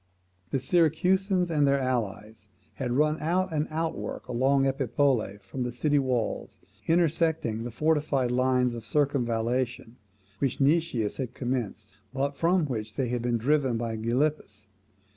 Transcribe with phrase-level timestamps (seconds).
[0.49, 5.99] The Syracusans and their allies had run out an outwork along Epipolae from the city
[5.99, 9.97] walls, intersecting the fortified lines of circumvallation
[10.39, 14.65] which Nicias had commenced, but from which they had been driven by Gylippus.